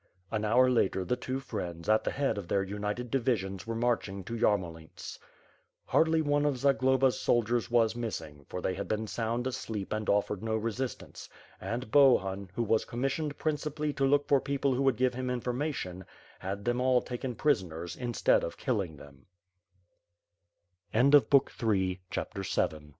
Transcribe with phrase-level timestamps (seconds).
[0.31, 4.23] An hour later, the two friends, at the head of their united divisions were marching
[4.23, 5.19] to Yarmolints.
[5.85, 10.09] Hardly one o f Zagloba's soldiers was missing, for they had been sound asleep and
[10.09, 11.29] offered no resistance;
[11.61, 16.03] and Bohun, who was commissioned principally to look for people who would give him information,
[16.39, 17.21] had them all tak